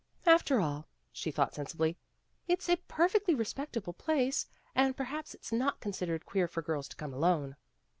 "After 0.35 0.59
all," 0.59 0.87
she 1.11 1.29
thought 1.29 1.53
sensibly, 1.53 1.95
"it's 2.47 2.67
a 2.67 2.77
perfectly 2.87 3.35
respectable 3.35 3.93
place, 3.93 4.47
and 4.73 4.97
perhaps 4.97 5.35
it's 5.35 5.51
not 5.51 5.79
considered 5.79 6.25
queer 6.25 6.47
for 6.47 6.63
girls 6.63 6.87
to 6.87 6.95
come 6.95 7.13
alone." 7.13 7.55